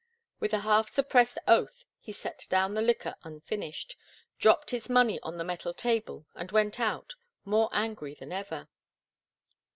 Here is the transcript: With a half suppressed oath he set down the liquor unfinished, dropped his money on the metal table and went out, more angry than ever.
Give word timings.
With 0.39 0.51
a 0.55 0.61
half 0.65 0.89
suppressed 0.91 1.37
oath 1.47 1.85
he 1.99 2.11
set 2.11 2.47
down 2.49 2.73
the 2.73 2.81
liquor 2.81 3.13
unfinished, 3.21 3.95
dropped 4.39 4.71
his 4.71 4.89
money 4.89 5.19
on 5.21 5.37
the 5.37 5.43
metal 5.43 5.75
table 5.75 6.25
and 6.33 6.51
went 6.51 6.79
out, 6.79 7.13
more 7.45 7.69
angry 7.71 8.15
than 8.15 8.31
ever. 8.31 8.67